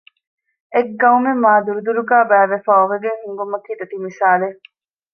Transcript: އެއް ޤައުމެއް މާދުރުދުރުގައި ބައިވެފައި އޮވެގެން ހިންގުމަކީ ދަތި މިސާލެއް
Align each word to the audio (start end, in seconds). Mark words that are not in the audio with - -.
އެއް 0.73 0.91
ޤައުމެއް 1.01 1.41
މާދުރުދުރުގައި 1.43 2.27
ބައިވެފައި 2.29 2.79
އޮވެގެން 2.79 3.19
ހިންގުމަކީ 3.23 3.71
ދަތި 3.79 3.97
މިސާލެއް 4.05 4.59